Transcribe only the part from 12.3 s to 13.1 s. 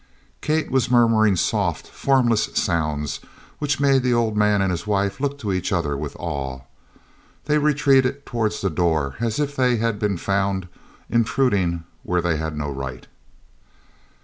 had no right.